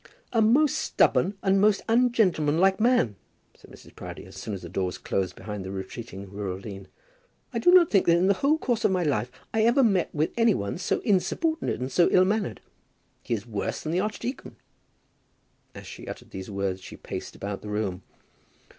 [0.33, 3.17] "A most stubborn and a most ungentlemanlike man,"
[3.53, 3.95] said Mrs.
[3.95, 6.87] Proudie, as soon as the door was closed behind the retreating rural dean.
[7.53, 10.09] "I do not think that in the whole course of my life I ever met
[10.11, 12.61] with any one so insubordinate and so ill mannered.
[13.21, 14.55] He is worse than the archdeacon."
[15.75, 18.01] As she uttered these words she paced about the room.